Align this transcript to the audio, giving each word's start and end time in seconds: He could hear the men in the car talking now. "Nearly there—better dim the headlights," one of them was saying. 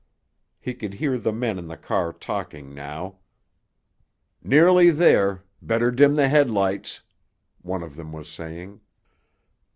He 0.59 0.73
could 0.73 0.95
hear 0.95 1.15
the 1.19 1.31
men 1.31 1.59
in 1.59 1.67
the 1.67 1.77
car 1.77 2.11
talking 2.11 2.73
now. 2.73 3.19
"Nearly 4.41 4.89
there—better 4.89 5.91
dim 5.91 6.15
the 6.15 6.27
headlights," 6.27 7.03
one 7.61 7.83
of 7.83 7.95
them 7.95 8.11
was 8.11 8.27
saying. 8.27 8.81